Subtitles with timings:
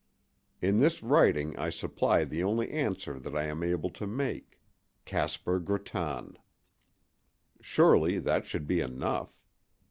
[0.63, 6.39] In this writing I supply the only answer that I am able to make—Caspar Grattan.
[7.61, 9.37] Surely, that should be enough.